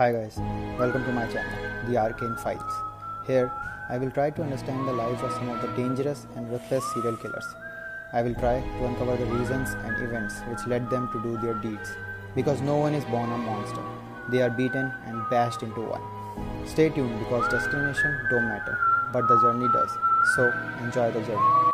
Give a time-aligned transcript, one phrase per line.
[0.00, 0.38] Hi guys,
[0.78, 2.72] welcome to my channel, The Arcane Files.
[3.26, 3.52] Here,
[3.90, 7.18] I will try to understand the lives of some of the dangerous and ruthless serial
[7.18, 7.44] killers.
[8.14, 11.52] I will try to uncover the reasons and events which led them to do their
[11.52, 11.90] deeds.
[12.34, 13.84] Because no one is born a monster,
[14.30, 16.66] they are beaten and bashed into one.
[16.66, 18.78] Stay tuned because destination don't matter,
[19.12, 19.90] but the journey does.
[20.34, 20.50] So
[20.82, 21.69] enjoy the journey.